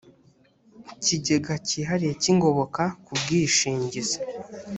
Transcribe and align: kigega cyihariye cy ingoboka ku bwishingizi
kigega 1.03 1.53
cyihariye 1.67 2.13
cy 2.21 2.29
ingoboka 2.33 2.83
ku 3.05 3.13
bwishingizi 3.19 4.17